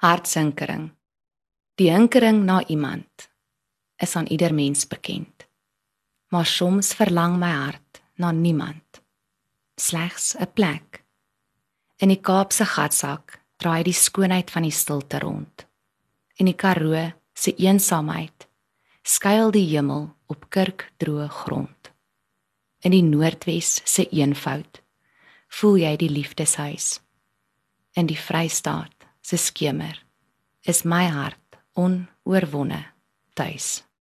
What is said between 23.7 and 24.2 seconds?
se